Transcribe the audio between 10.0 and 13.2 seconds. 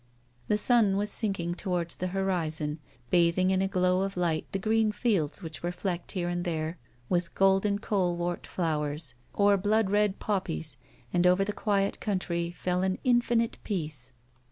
poppies, and over the quiet country fell an